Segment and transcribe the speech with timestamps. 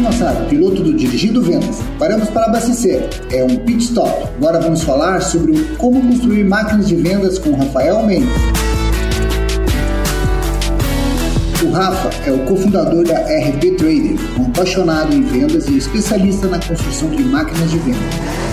[0.00, 1.78] Massaro, piloto do Dirigindo Vendas.
[1.98, 3.08] Paramos para abastecer.
[3.30, 4.28] É um pit stop.
[4.36, 8.28] Agora vamos falar sobre como construir máquinas de vendas com Rafael Mendes.
[11.62, 16.58] O Rafa é o cofundador da RP Trader, um apaixonado em vendas e especialista na
[16.58, 18.49] construção de máquinas de vendas.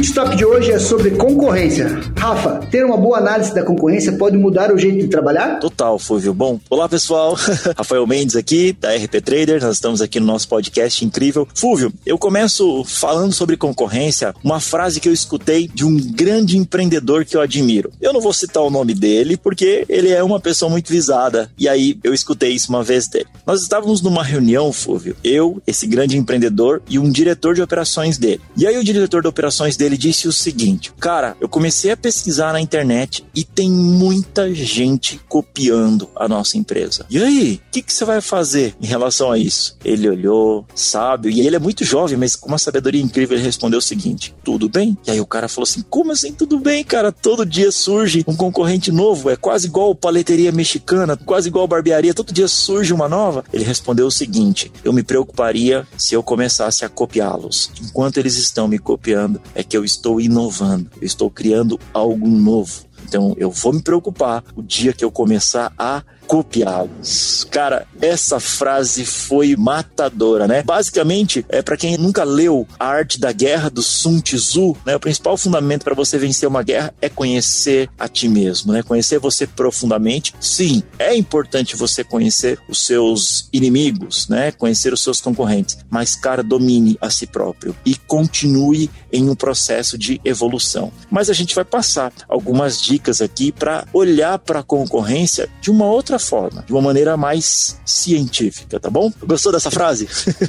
[0.00, 2.00] Pitstop de hoje é sobre concorrência.
[2.16, 5.58] Rafa, ter uma boa análise da concorrência pode mudar o jeito de trabalhar?
[5.58, 6.32] Total, Fulvio.
[6.32, 7.34] Bom, olá pessoal,
[7.76, 11.46] Rafael Mendes aqui, da RP Trader, nós estamos aqui no nosso podcast incrível.
[11.54, 17.26] Fulvio, eu começo falando sobre concorrência, uma frase que eu escutei de um grande empreendedor
[17.26, 17.92] que eu admiro.
[18.00, 21.68] Eu não vou citar o nome dele, porque ele é uma pessoa muito visada, e
[21.68, 23.26] aí eu escutei isso uma vez dele.
[23.46, 28.40] Nós estávamos numa reunião, Fulvio, eu, esse grande empreendedor e um diretor de operações dele.
[28.56, 32.54] E aí o diretor de operações dele disse o seguinte: Cara, eu comecei a pesquisar
[32.54, 37.04] na internet e tem muita gente copiando a nossa empresa.
[37.10, 39.76] E aí, o que, que você vai fazer em relação a isso?
[39.84, 43.78] Ele olhou, sábio, e ele é muito jovem, mas com uma sabedoria incrível, ele respondeu
[43.78, 44.96] o seguinte: Tudo bem?
[45.06, 47.12] E aí o cara falou assim: Como assim tudo bem, cara?
[47.12, 52.32] Todo dia surge um concorrente novo, é quase igual paleteria mexicana, quase igual barbearia, todo
[52.32, 53.44] dia surge uma nova.
[53.52, 57.70] Ele respondeu o seguinte: Eu me preocuparia se eu começasse a copiá-los.
[57.82, 62.84] Enquanto eles estão me copiando, é que eu estou inovando, eu estou criando algo novo.
[63.04, 67.44] Então eu vou me preocupar o dia que eu começar a copiá-los.
[67.50, 70.62] Cara, essa frase foi matadora, né?
[70.62, 74.94] Basicamente, é para quem nunca leu A Arte da Guerra do Sun Tzu, né?
[74.94, 78.80] O principal fundamento para você vencer uma guerra é conhecer a ti mesmo, né?
[78.80, 80.32] Conhecer você profundamente.
[80.38, 84.52] Sim, é importante você conhecer os seus inimigos, né?
[84.52, 89.98] Conhecer os seus concorrentes, mas cara, domine a si próprio e continue em um processo
[89.98, 90.92] de evolução.
[91.10, 95.86] Mas a gente vai passar algumas dicas aqui para olhar para a concorrência de uma
[95.86, 99.12] outra forma, de uma maneira mais científica, tá bom?
[99.26, 100.08] Gostou dessa frase?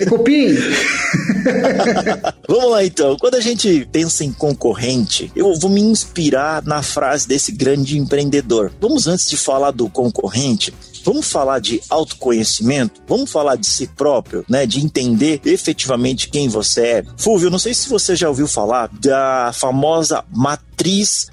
[0.10, 0.56] Copim!
[2.48, 3.18] Vamos lá então.
[3.18, 8.72] Quando a gente pensa em concorrente, eu vou me inspirar na frase desse grande empreendedor.
[8.80, 10.74] Vamos antes de falar do concorrente,
[11.04, 13.02] Vamos falar de autoconhecimento?
[13.08, 14.66] Vamos falar de si próprio, né?
[14.66, 17.04] De entender efetivamente quem você é.
[17.18, 20.71] Fulvio, não sei se você já ouviu falar da famosa matriz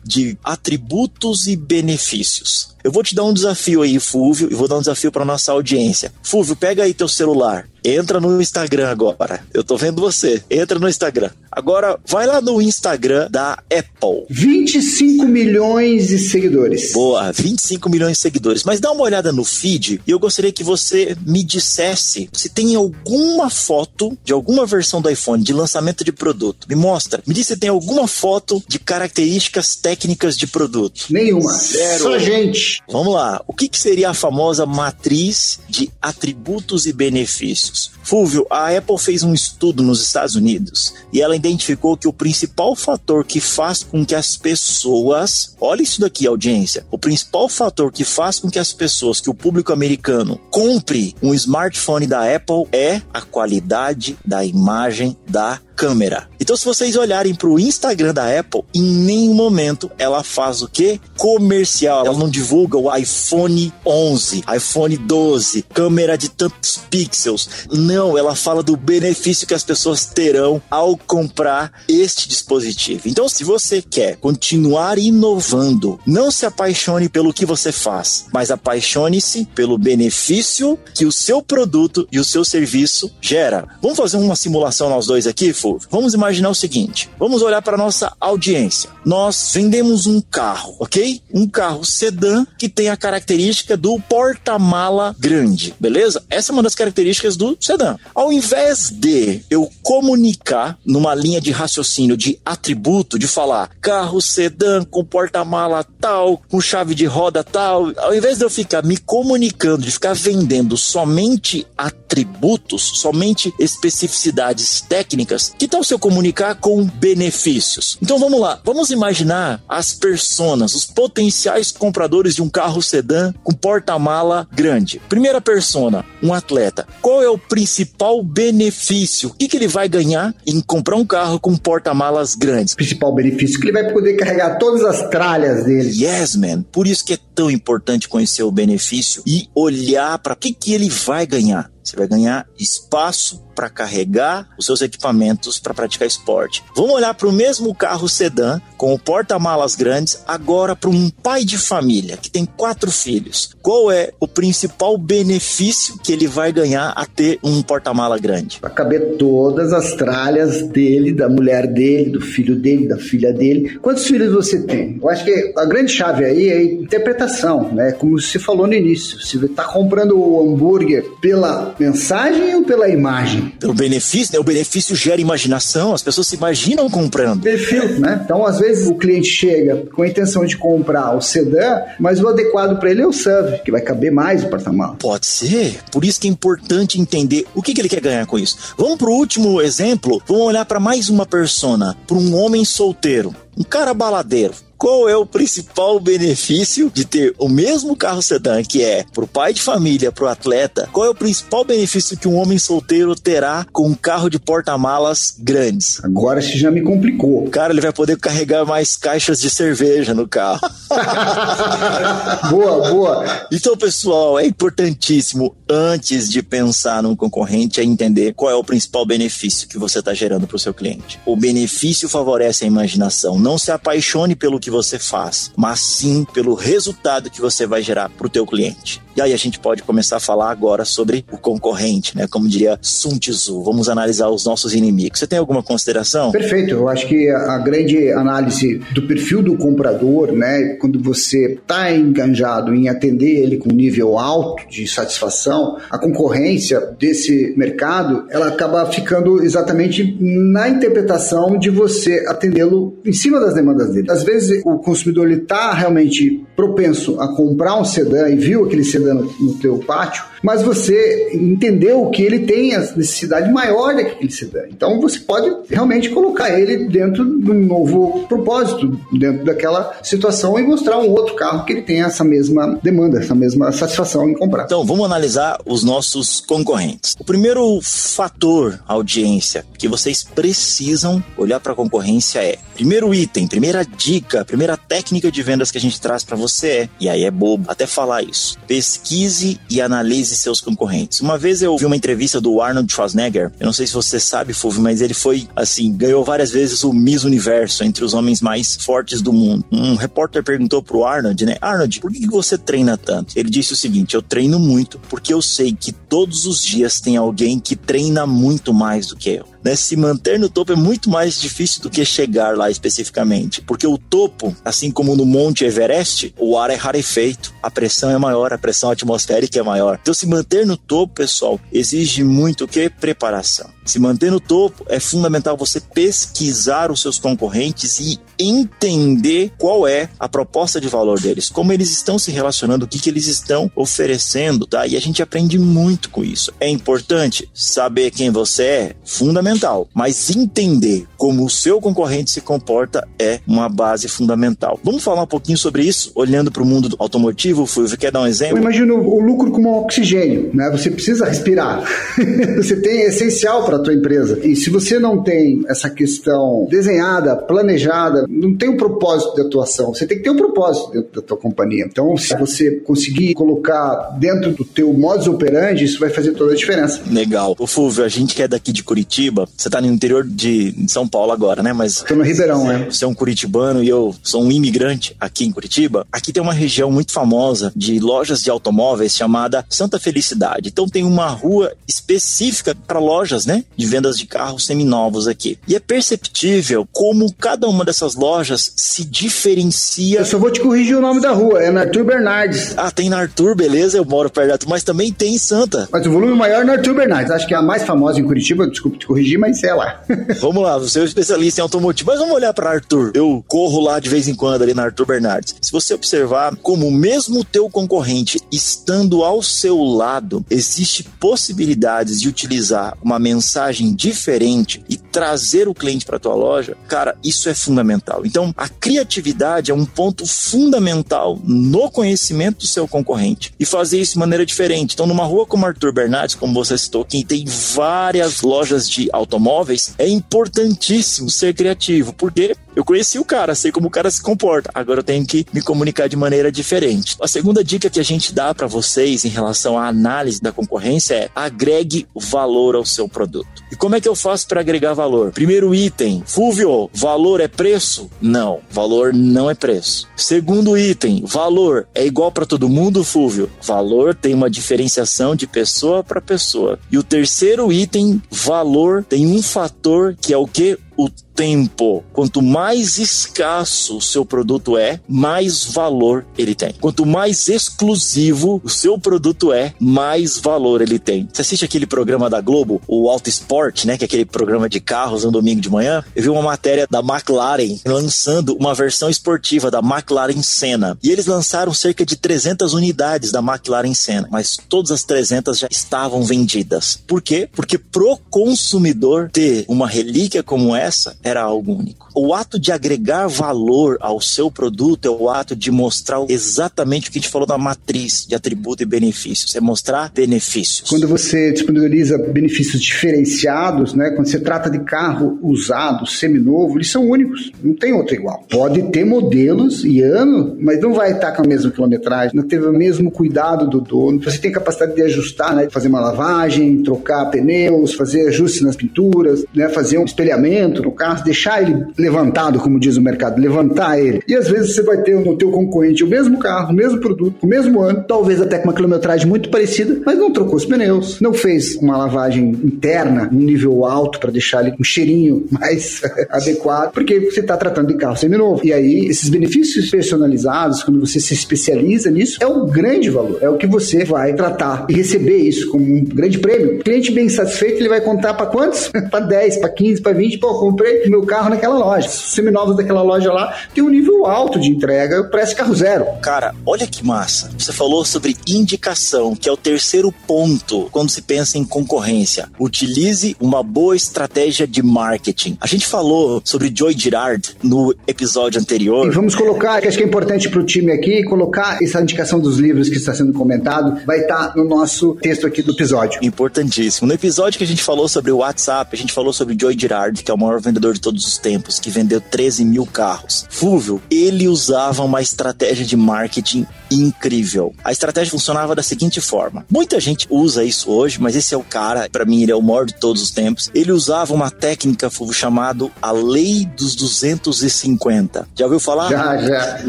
[0.04, 2.76] de atributos e benefícios.
[2.82, 5.52] Eu vou te dar um desafio aí, Fulvio, e vou dar um desafio para nossa
[5.52, 6.12] audiência.
[6.22, 9.40] Fulvio, pega aí teu celular, entra no Instagram agora.
[9.52, 10.42] Eu tô vendo você.
[10.50, 11.30] Entra no Instagram.
[11.50, 14.26] Agora vai lá no Instagram da Apple.
[14.30, 16.92] 25 milhões de seguidores.
[16.92, 18.64] Boa, 25 milhões de seguidores.
[18.64, 22.74] Mas dá uma olhada no feed e eu gostaria que você me dissesse se tem
[22.74, 26.66] alguma foto de alguma versão do iPhone de lançamento de produto.
[26.68, 27.22] Me mostra.
[27.26, 29.37] Me diz se tem alguma foto de características
[29.82, 31.06] técnicas de produto.
[31.10, 31.52] Nenhuma.
[31.52, 32.02] Zero.
[32.02, 32.82] Só gente.
[32.90, 33.42] Vamos lá.
[33.46, 37.90] O que, que seria a famosa matriz de atributos e benefícios?
[38.02, 42.74] Fúvio, a Apple fez um estudo nos Estados Unidos e ela identificou que o principal
[42.74, 48.04] fator que faz com que as pessoas, olha isso daqui, audiência, o principal fator que
[48.04, 53.02] faz com que as pessoas, que o público americano compre um smartphone da Apple é
[53.12, 56.28] a qualidade da imagem da câmera.
[56.40, 60.66] Então, se vocês olharem para o Instagram da Apple, em nenhum momento ela faz o
[60.66, 61.00] que?
[61.16, 62.04] Comercial.
[62.04, 67.48] Ela não divulga o iPhone 11, iPhone 12, câmera de tantos pixels.
[67.70, 73.02] Não, ela fala do benefício que as pessoas terão ao comprar este dispositivo.
[73.06, 79.44] Então, se você quer continuar inovando, não se apaixone pelo que você faz, mas apaixone-se
[79.54, 83.68] pelo benefício que o seu produto e o seu serviço gera.
[83.80, 85.67] Vamos fazer uma simulação nós dois aqui, Fu?
[85.90, 88.90] Vamos imaginar o seguinte: vamos olhar para nossa audiência.
[89.04, 91.20] Nós vendemos um carro, ok?
[91.32, 96.22] Um carro sedã que tem a característica do porta-mala grande, beleza?
[96.30, 97.96] Essa é uma das características do sedã.
[98.14, 104.84] Ao invés de eu comunicar numa linha de raciocínio de atributo, de falar carro sedã
[104.84, 109.84] com porta-mala tal, com chave de roda tal, ao invés de eu ficar me comunicando,
[109.84, 117.98] de ficar vendendo somente atributos, somente especificidades técnicas, que tal se eu comunicar com benefícios?
[118.00, 123.52] Então vamos lá, vamos imaginar as personas, os potenciais compradores de um carro sedã com
[123.52, 125.02] porta-mala grande.
[125.08, 126.86] Primeira persona, um atleta.
[127.02, 129.30] Qual é o principal benefício?
[129.30, 132.74] O que, que ele vai ganhar em comprar um carro com porta-malas grandes?
[132.74, 135.90] Principal benefício que ele vai poder carregar todas as tralhas dele.
[136.04, 136.62] Yes, man.
[136.70, 140.72] Por isso que é tão importante conhecer o benefício e olhar para o que, que
[140.72, 141.70] ele vai ganhar.
[141.88, 146.62] Você vai ganhar espaço para carregar os seus equipamentos para praticar esporte.
[146.76, 151.44] Vamos olhar para o mesmo carro sedã com o porta-malas grandes agora para um pai
[151.44, 153.50] de família que tem quatro filhos.
[153.60, 158.60] Qual é o principal benefício que ele vai ganhar a ter um porta-mala grande?
[158.60, 163.76] Para caber todas as tralhas dele, da mulher dele, do filho dele, da filha dele.
[163.80, 165.00] Quantos filhos você tem?
[165.02, 167.90] Eu acho que a grande chave aí é a interpretação, né?
[167.90, 173.52] Como você falou no início, você está comprando o hambúrguer pela mensagem ou pela imagem?
[173.58, 174.38] pelo benefício, né?
[174.38, 177.42] O benefício gera imaginação, as pessoas se imaginam comprando.
[177.42, 178.20] Perfil, né?
[178.24, 182.28] Então, às vezes, o cliente chega com a intenção de comprar o sedã, mas o
[182.28, 184.96] adequado para ele é o SUV, que vai caber mais o porta-malas.
[184.98, 185.80] Pode ser.
[185.90, 188.56] Por isso que é importante entender o que, que ele quer ganhar com isso.
[188.76, 190.22] Vamos para o último exemplo.
[190.26, 195.16] Vamos olhar para mais uma persona, para um homem solteiro, um cara baladeiro qual é
[195.16, 199.60] o principal benefício de ter o mesmo carro sedã que é para o pai de
[199.60, 200.88] família, para o atleta?
[200.92, 205.34] Qual é o principal benefício que um homem solteiro terá com um carro de porta-malas
[205.36, 206.02] grandes?
[206.04, 207.50] Agora isso já me complicou.
[207.50, 210.60] Cara, ele vai poder carregar mais caixas de cerveja no carro.
[212.48, 213.46] boa, boa.
[213.50, 219.04] Então, pessoal, é importantíssimo antes de pensar num concorrente é entender qual é o principal
[219.04, 221.18] benefício que você está gerando para o seu cliente.
[221.26, 223.40] O benefício favorece a imaginação.
[223.48, 228.10] Não se apaixone pelo que você faz, mas sim pelo resultado que você vai gerar
[228.10, 229.00] para o teu cliente.
[229.18, 232.28] E aí a gente pode começar a falar agora sobre o concorrente, né?
[232.30, 235.18] Como diria Sun Tzu, vamos analisar os nossos inimigos.
[235.18, 236.30] Você tem alguma consideração?
[236.30, 236.70] Perfeito.
[236.70, 240.76] Eu acho que a grande análise do perfil do comprador, né?
[240.80, 247.54] Quando você está enganjado em atender ele com nível alto de satisfação, a concorrência desse
[247.56, 254.08] mercado, ela acaba ficando exatamente na interpretação de você atendê-lo em cima das demandas dele.
[254.12, 259.07] Às vezes o consumidor está realmente propenso a comprar um sedã e viu aquele sedã
[259.14, 264.60] no, no teu pátio, mas você entendeu que ele tem a necessidade maior daquele sedã.
[264.70, 270.62] Então você pode realmente colocar ele dentro de um novo propósito, dentro daquela situação e
[270.62, 274.64] mostrar um outro carro que ele tem essa mesma demanda, essa mesma satisfação em comprar.
[274.64, 277.14] Então vamos analisar os nossos concorrentes.
[277.18, 283.84] O primeiro fator, audiência, que vocês precisam olhar para a concorrência é: primeiro item, primeira
[283.84, 287.30] dica, primeira técnica de vendas que a gente traz para você é, e aí é
[287.30, 291.20] bobo até falar isso, pesquise e analise seus concorrentes.
[291.20, 294.52] Uma vez eu vi uma entrevista do Arnold Schwarzenegger, eu não sei se você sabe,
[294.52, 298.76] Fulvio, mas ele foi, assim, ganhou várias vezes o Miss Universo entre os homens mais
[298.76, 299.64] fortes do mundo.
[299.70, 303.32] Um repórter perguntou pro Arnold, né, Arnold, por que você treina tanto?
[303.36, 307.16] Ele disse o seguinte, eu treino muito porque eu sei que todos os dias tem
[307.16, 311.10] alguém que treina muito mais do que eu né, se manter no topo é muito
[311.10, 316.34] mais difícil do que chegar lá especificamente, porque o topo, assim como no Monte Everest,
[316.38, 319.98] o ar é rarefeito, a pressão é maior, a pressão atmosférica é maior.
[320.00, 322.88] Então, se manter no topo, pessoal, exige muito o que?
[322.88, 323.77] Preparação.
[323.88, 330.10] Se manter no topo é fundamental você pesquisar os seus concorrentes e entender qual é
[330.20, 333.70] a proposta de valor deles, como eles estão se relacionando, o que, que eles estão
[333.74, 334.86] oferecendo, tá?
[334.86, 336.52] E a gente aprende muito com isso.
[336.60, 343.08] É importante saber quem você é, fundamental, mas entender como o seu concorrente se comporta
[343.18, 344.78] é uma base fundamental.
[344.84, 348.26] Vamos falar um pouquinho sobre isso, olhando para o mundo automotivo, Fulvio, quer dar um
[348.26, 348.58] exemplo?
[348.58, 350.68] Eu imagino o lucro como oxigênio, né?
[350.70, 351.82] Você precisa respirar.
[352.56, 354.38] você tem essencial para a tua empresa.
[354.46, 359.94] E se você não tem essa questão desenhada, planejada, não tem um propósito de atuação.
[359.94, 361.84] Você tem que ter um propósito dentro da tua companhia.
[361.86, 366.56] Então, se você conseguir colocar dentro do teu modus operandi, isso vai fazer toda a
[366.56, 367.00] diferença.
[367.10, 367.54] Legal.
[367.58, 371.06] O Fulvio, a gente que é daqui de Curitiba, você está no interior de São
[371.08, 371.72] Paulo agora, né?
[371.72, 372.86] Mas Estou no Ribeirão, né?
[372.90, 376.06] Você é um curitibano e eu sou um imigrante aqui em Curitiba.
[376.12, 380.68] Aqui tem uma região muito famosa de lojas de automóveis chamada Santa Felicidade.
[380.68, 383.64] Então tem uma rua específica para lojas, né?
[383.76, 385.58] De vendas de carros seminovos aqui.
[385.68, 390.20] E é perceptível como cada uma dessas lojas se diferencia.
[390.20, 392.74] Eu só vou te corrigir o nome da rua, é na Arthur Bernardes.
[392.76, 395.88] Ah, tem na Arthur, beleza, eu moro perto, mas também tem em Santa.
[395.92, 397.30] Mas o volume maior é na Arthur Bernardes.
[397.30, 400.02] Acho que é a mais famosa em Curitiba, desculpa te corrigir, mas é lá.
[400.40, 403.12] vamos lá, você é um especialista em automotivo, mas vamos olhar para Arthur.
[403.14, 405.54] Eu corro lá de vez em quando ali na Arthur Bernardes.
[405.62, 412.28] Se você observar como mesmo o teu concorrente estando ao seu lado, existe possibilidades de
[412.28, 417.54] utilizar uma mensagem mensagem diferente e trazer o cliente para tua loja, cara, isso é
[417.54, 418.24] fundamental.
[418.24, 424.12] Então, a criatividade é um ponto fundamental no conhecimento do seu concorrente e fazer isso
[424.12, 424.94] de maneira diferente.
[424.94, 429.94] Então, numa rua como Arthur Bernardes, como você citou, que tem várias lojas de automóveis,
[429.98, 434.70] é importantíssimo ser criativo, porque eu conheci o cara, sei como o cara se comporta.
[434.72, 437.16] Agora eu tenho que me comunicar de maneira diferente.
[437.20, 441.14] A segunda dica que a gente dá para vocês em relação à análise da concorrência
[441.14, 443.37] é agregue valor ao seu produto.
[443.70, 445.32] E como é que eu faço para agregar valor?
[445.32, 448.08] Primeiro item, Fúvio, valor é preço?
[448.20, 450.08] Não, valor não é preço.
[450.16, 453.50] Segundo item, valor é igual para todo mundo, Fúvio?
[453.62, 456.78] Valor tem uma diferenciação de pessoa para pessoa.
[456.90, 460.78] E o terceiro item, valor, tem um fator que é o que?
[460.98, 462.02] O tempo.
[462.12, 466.74] Quanto mais escasso o seu produto é, mais valor ele tem.
[466.80, 471.28] Quanto mais exclusivo o seu produto é, mais valor ele tem.
[471.32, 474.80] Você assiste aquele programa da Globo, o Auto Sport, né, que é aquele programa de
[474.80, 476.04] carros no domingo de manhã?
[476.16, 480.98] Eu vi uma matéria da McLaren lançando uma versão esportiva da McLaren Senna.
[481.00, 485.68] E eles lançaram cerca de 300 unidades da McLaren Senna, mas todas as 300 já
[485.70, 487.00] estavam vendidas.
[487.06, 487.48] Por quê?
[487.52, 490.87] Porque pro consumidor ter uma relíquia como essa
[491.22, 492.08] era algo único.
[492.14, 497.12] O ato de agregar valor ao seu produto é o ato de mostrar exatamente o
[497.12, 500.88] que a gente falou da matriz de atributo e benefícios, é mostrar benefícios.
[500.88, 507.08] Quando você disponibiliza benefícios diferenciados, né, quando você trata de carro usado, seminovo, eles são
[507.08, 508.44] únicos, não tem outro igual.
[508.50, 512.66] Pode ter modelos e ano, mas não vai estar com a mesma quilometragem, não teve
[512.66, 514.22] o mesmo cuidado do dono.
[514.22, 519.44] Você tem capacidade de ajustar, né, fazer uma lavagem, trocar pneus, fazer ajustes nas pinturas,
[519.54, 524.22] né, fazer um espelhamento no carro, deixar ele levantado, como diz o mercado, levantar ele.
[524.26, 527.36] E às vezes você vai ter no teu concorrente o mesmo carro, o mesmo produto,
[527.42, 531.20] o mesmo ano, talvez até com uma quilometragem muito parecida, mas não trocou os pneus,
[531.20, 536.92] não fez uma lavagem interna, um nível alto para deixar ele um cheirinho mais adequado,
[536.92, 538.60] porque você está tratando de carro seminovo.
[538.64, 543.38] E aí, esses benefícios personalizados, quando você se especializa nisso, é um grande valor.
[543.40, 546.76] É o que você vai tratar e receber isso como um grande prêmio.
[546.76, 548.90] O cliente bem satisfeito, ele vai contar para quantos?
[549.10, 550.38] para 10, para 15, para 20.
[550.38, 552.08] Pô, comprei meu carro naquela loja.
[552.08, 556.06] Os seminovos daquela loja lá tem um nível alto de entrega para esse carro zero.
[556.22, 557.50] Cara, olha que massa.
[557.58, 562.48] Você falou sobre indicação, que é o terceiro ponto quando se pensa em concorrência.
[562.58, 565.56] Utilize uma boa estratégia de marketing.
[565.60, 569.06] A gente falou sobre Joy Girard no episódio anterior.
[569.06, 572.40] E vamos colocar, que acho que é importante para o time aqui, colocar essa indicação
[572.40, 576.18] dos livros que está sendo comentado, vai estar tá no nosso texto aqui do episódio.
[576.22, 577.06] Importantíssimo.
[577.06, 580.22] No episódio que a gente falou sobre o WhatsApp, a gente falou sobre Joy Girard,
[580.22, 583.44] que é o maior vendedor de todos os tempos, que vendeu 13 mil carros.
[583.48, 587.74] Fúvio, ele usava uma estratégia de marketing incrível.
[587.84, 591.62] A estratégia funcionava da seguinte forma: muita gente usa isso hoje, mas esse é o
[591.62, 593.70] cara, para mim, ele é o maior de todos os tempos.
[593.74, 598.48] Ele usava uma técnica, Fúvio, chamado a Lei dos 250.
[598.54, 599.10] Já ouviu falar?
[599.10, 599.84] Já, já.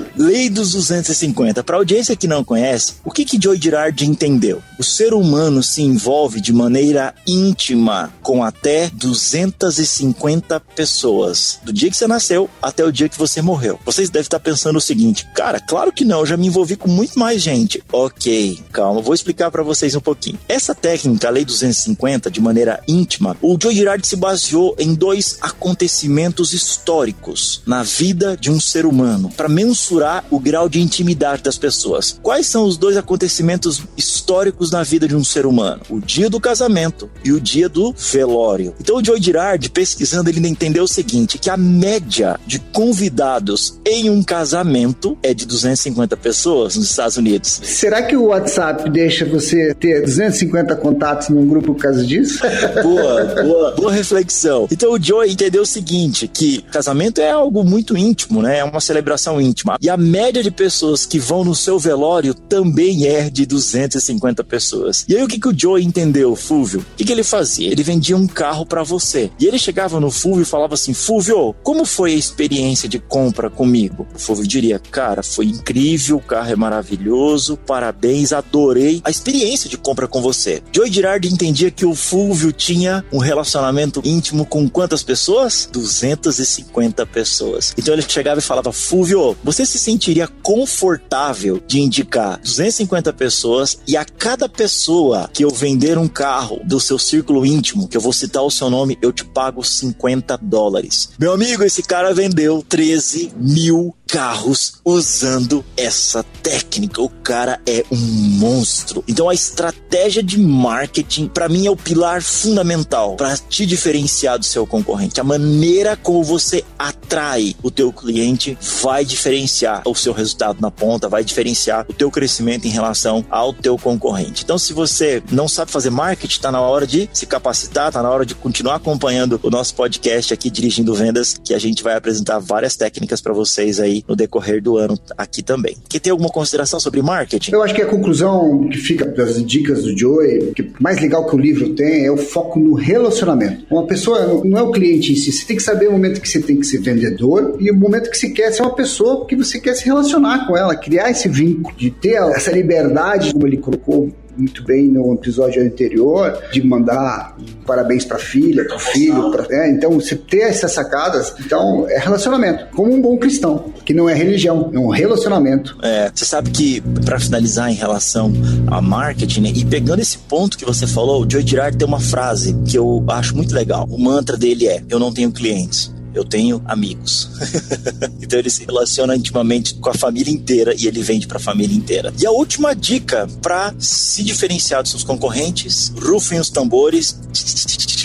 [0.18, 1.63] Lei dos 250.
[1.63, 4.62] Para audiência que não conhece, o que que Joy Girard entendeu?
[4.78, 11.98] O ser humano se envolve de maneira íntima com até 250 pessoas, do dia que
[11.98, 13.77] você nasceu até o dia que você morreu.
[13.84, 16.88] Vocês devem estar pensando o seguinte: cara, claro que não, eu já me envolvi com
[16.88, 17.84] muito mais gente.
[17.91, 20.39] Ok, calma, vou explicar para vocês um pouquinho.
[20.48, 25.38] Essa técnica, a Lei 250, de maneira íntima, o Joe Girard se baseou em dois
[25.41, 31.58] acontecimentos históricos na vida de um ser humano para mensurar o grau de intimidade das
[31.58, 32.18] pessoas.
[32.22, 35.82] Quais são os dois acontecimentos históricos na vida de um ser humano?
[35.89, 38.74] O dia do casamento e o dia do velório.
[38.79, 44.10] Então o Joe Girard, pesquisando, ele entendeu o seguinte, que a média de convidados em
[44.10, 47.60] um casamento é de 250 pessoas nos Estados Unidos.
[47.63, 52.39] Será que o WhatsApp deixa você ter 250 contatos num grupo por causa disso?
[52.84, 54.67] boa, boa, boa reflexão.
[54.72, 58.60] Então o Joe entendeu o seguinte, que casamento é algo muito íntimo, né?
[58.60, 59.77] É uma celebração íntima.
[59.81, 65.05] E a média de pessoas que vão no seu velório também é de 250 pessoas.
[65.08, 66.79] E aí o que, que o Joe entendeu, Fúvio?
[66.79, 67.72] O que, que ele fazia?
[67.72, 69.29] Ele vendia um carro para você.
[69.39, 73.50] E ele chegava no Fúvio e falava assim: Fúvio, como foi a experiência de compra
[73.50, 74.06] comigo?
[74.14, 79.78] O Fúvio diria: Cara, foi incrível, o carro é maravilhoso, parabéns, adorei a experiência de
[79.78, 80.62] compra com você.
[80.74, 85.70] Joe Girardi entendia que o Fúvio tinha um relacionamento íntimo com quantas pessoas?
[85.72, 87.74] 250 pessoas.
[87.78, 93.96] Então ele chegava e falava: Fúvio, você se sentiria confortável de indicar 250 pessoas e
[93.96, 98.14] a cada pessoa que eu vender um carro do seu círculo íntimo, que eu vou
[98.14, 101.10] citar o seu nome, eu te pago 50 50 dólares.
[101.18, 107.02] Meu amigo, esse cara vendeu 13 mil carros usando essa técnica.
[107.02, 109.04] O cara é um monstro.
[109.08, 114.46] Então a estratégia de marketing para mim é o pilar fundamental para te diferenciar do
[114.46, 115.22] seu concorrente.
[115.22, 121.08] A maneira como você atrai o teu cliente vai diferenciar o seu resultado na ponta,
[121.08, 124.44] vai diferenciar o teu crescimento em relação ao teu concorrente.
[124.44, 128.10] Então se você não sabe fazer marketing, está na hora de se capacitar, está na
[128.10, 132.39] hora de continuar acompanhando o nosso podcast aqui dirigindo vendas, que a gente vai apresentar
[132.39, 135.78] várias técnicas para vocês aí no decorrer do ano aqui também.
[135.88, 137.51] Que tem alguma consideração sobre marketing?
[137.51, 141.36] Eu acho que a conclusão que fica das dicas do Joey, que mais legal que
[141.36, 143.66] o livro tem é o foco no relacionamento.
[143.70, 146.30] Uma pessoa não é o cliente em si, você tem que saber o momento que
[146.30, 149.36] você tem que ser vendedor e o momento que você quer ser uma pessoa que
[149.36, 153.58] você quer se relacionar com ela, criar esse vínculo, de ter essa liberdade, como ele
[153.58, 159.32] colocou muito bem no episódio anterior, de mandar parabéns para a filha, para o filho.
[159.32, 162.68] Pra, é, então, você ter essas sacadas, então, é relacionamento.
[162.76, 165.78] Como um bom cristão, que não é religião, é um relacionamento.
[165.82, 168.32] É, você sabe que, para finalizar em relação
[168.68, 172.00] a marketing, né, e pegando esse ponto que você falou, o Joe Girard tem uma
[172.00, 173.88] frase que eu acho muito legal.
[173.90, 177.30] O mantra dele é: Eu não tenho clientes eu tenho amigos.
[178.22, 181.75] então ele se relaciona intimamente com a família inteira e ele vende para a família
[181.75, 182.13] inteira.
[182.20, 187.18] E a última dica para se diferenciar dos seus concorrentes, rufem os tambores,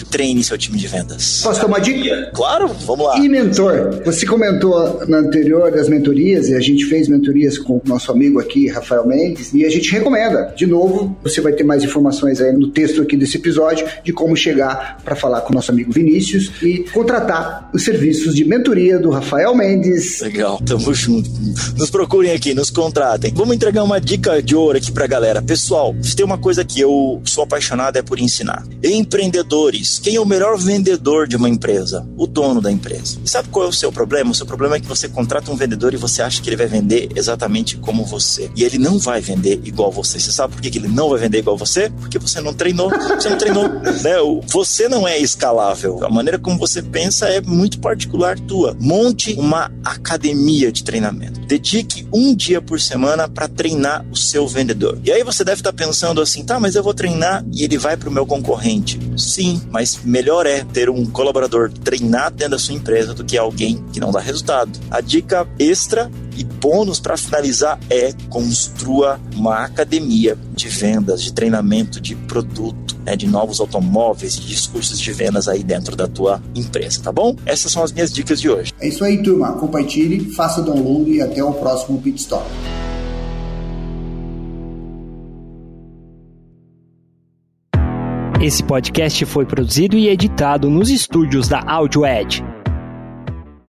[0.02, 1.40] treine seu time de vendas.
[1.42, 2.30] Posso tomar dica?
[2.34, 3.18] Claro, vamos lá.
[3.18, 4.00] E mentor?
[4.04, 8.40] Você comentou na anterior das mentorias e a gente fez mentorias com o nosso amigo
[8.40, 10.54] aqui, Rafael Mendes, e a gente recomenda.
[10.56, 14.36] De novo, você vai ter mais informações aí no texto aqui desse episódio de como
[14.36, 18.98] chegar para falar com o nosso amigo Vinícius e contratar o serviço serviços de mentoria
[18.98, 20.20] do Rafael Mendes.
[20.20, 21.30] Legal, tamo junto.
[21.76, 23.32] Nos procurem aqui, nos contratem.
[23.34, 25.42] Vamos entregar uma dica de ouro aqui pra galera.
[25.42, 28.64] Pessoal, se tem uma coisa que eu sou apaixonado é por ensinar.
[28.82, 32.06] Empreendedores, quem é o melhor vendedor de uma empresa?
[32.16, 33.18] O dono da empresa.
[33.24, 34.30] E sabe qual é o seu problema?
[34.30, 36.66] O seu problema é que você contrata um vendedor e você acha que ele vai
[36.66, 38.50] vender exatamente como você.
[38.56, 40.18] E ele não vai vender igual você.
[40.18, 41.90] Você sabe por que ele não vai vender igual você?
[41.90, 42.90] Porque você não treinou.
[42.90, 43.68] Você não treinou.
[44.02, 44.14] né?
[44.48, 46.04] Você não é escalável.
[46.04, 48.76] A maneira como você pensa é muito particular tua.
[48.80, 51.43] Monte uma academia de treinamento.
[51.46, 54.98] Dedique um dia por semana para treinar o seu vendedor.
[55.04, 57.78] E aí você deve estar tá pensando assim, tá, mas eu vou treinar e ele
[57.78, 58.98] vai para o meu concorrente.
[59.16, 63.84] Sim, mas melhor é ter um colaborador treinado dentro da sua empresa do que alguém
[63.92, 64.78] que não dá resultado.
[64.90, 72.00] A dica extra e bônus para finalizar é construa uma academia de vendas, de treinamento
[72.00, 77.02] de produto, né, de novos automóveis, de discursos de vendas aí dentro da tua empresa,
[77.02, 77.36] tá bom?
[77.44, 78.72] Essas são as minhas dicas de hoje.
[78.80, 79.52] É isso aí, turma.
[79.52, 82.44] Compartilhe, faça o download e até o próximo Pit Stop.
[88.40, 92.44] Esse podcast foi produzido e editado nos estúdios da AudioEd